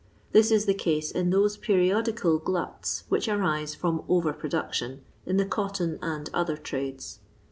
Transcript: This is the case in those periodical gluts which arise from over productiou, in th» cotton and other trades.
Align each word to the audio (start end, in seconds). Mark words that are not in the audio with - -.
This 0.31 0.49
is 0.49 0.65
the 0.65 0.73
case 0.73 1.11
in 1.11 1.29
those 1.29 1.57
periodical 1.57 2.39
gluts 2.39 3.03
which 3.09 3.27
arise 3.27 3.75
from 3.75 4.03
over 4.09 4.33
productiou, 4.33 4.97
in 5.27 5.37
th» 5.37 5.51
cotton 5.51 5.99
and 6.01 6.27
other 6.33 6.57
trades. 6.57 7.19